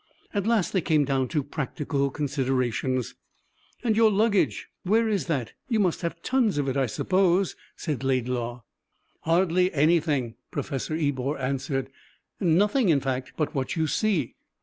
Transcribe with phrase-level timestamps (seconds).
[0.33, 3.13] At last they came down to practical considerations.
[3.83, 5.53] "And your luggage where is that?
[5.69, 8.63] You must have tons of it, I suppose?" said Laidlaw.
[9.25, 11.91] "Hardly anything," Professor Ebor answered.
[12.39, 14.33] "Nothing, in fact, but what you see."